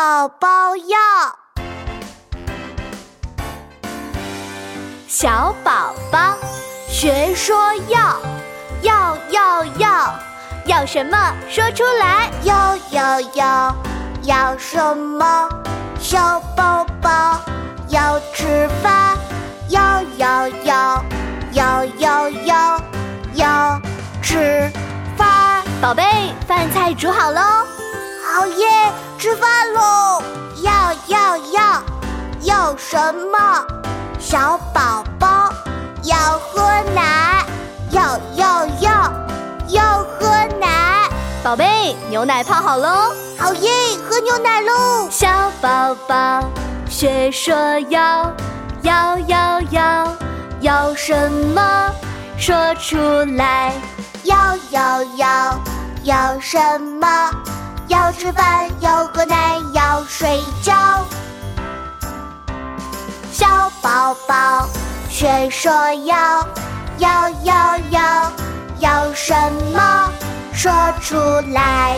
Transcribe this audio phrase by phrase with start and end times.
[0.00, 0.98] 宝宝要，
[5.06, 6.34] 小宝宝
[6.88, 8.18] 学说要，
[8.80, 10.14] 要要要，
[10.64, 12.30] 要什么说出来？
[12.44, 13.76] 要要要，
[14.22, 15.46] 要什么？
[16.00, 17.38] 小宝宝
[17.88, 19.18] 要吃饭，
[19.68, 21.04] 要要要，
[21.52, 22.80] 要要要，
[23.34, 23.80] 要
[24.22, 24.72] 吃
[25.18, 25.62] 饭。
[25.82, 27.42] 宝贝，饭菜煮好喽。
[28.32, 28.66] 好耶，
[29.18, 29.59] 吃饭
[32.80, 33.38] 什么？
[34.18, 35.52] 小宝宝
[36.02, 36.62] 要喝
[36.94, 37.44] 奶，
[37.90, 39.12] 要要要，
[39.68, 40.26] 要喝
[40.58, 41.06] 奶。
[41.44, 43.12] 宝贝，牛奶泡好喽。
[43.38, 43.70] 好耶，
[44.08, 45.08] 喝牛奶喽！
[45.10, 45.28] 小
[45.60, 46.42] 宝宝
[46.88, 47.54] 学说
[47.90, 48.32] 要，
[48.82, 50.16] 要要要，
[50.60, 51.90] 要什么？
[52.38, 52.96] 说出
[53.36, 53.72] 来。
[54.24, 55.60] 要要要，
[56.04, 57.30] 要什么？
[57.88, 58.89] 要吃饭，要
[64.10, 64.68] 宝宝
[65.08, 65.70] 学说
[66.04, 66.44] 要，
[66.98, 68.32] 要要要，
[68.80, 69.32] 要什
[69.72, 70.10] 么？
[70.52, 71.16] 说出
[71.52, 71.96] 来。